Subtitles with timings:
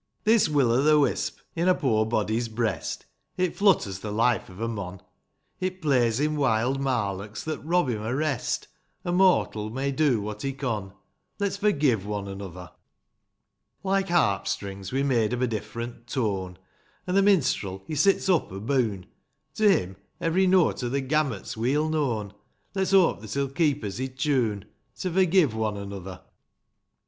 [0.23, 3.05] This will o' the wisp in a poor body's breast,
[3.37, 4.99] It flutters the life of a mon;
[5.59, 8.67] It plays him wild marlocks that rob him o' rest,—
[9.05, 10.93] A mortal may do what he con,—
[11.39, 12.71] Let's forgive one another!
[13.81, 14.17] 8 4 50 LANCASHIRE POEMS AND SONGS: IV.
[14.17, 16.57] Like harp strings, we're made of a different tone,
[17.05, 19.05] And the minstrel, he sits up aboon;
[19.53, 22.33] To him every note of the gamut's weel known,
[22.73, 24.65] Let's hope that he'll keep us i' tune,
[24.97, 26.21] To forgive one another